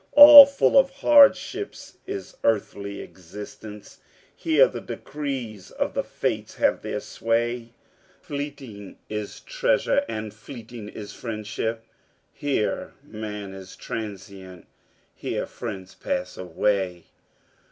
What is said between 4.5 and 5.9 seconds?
the decrees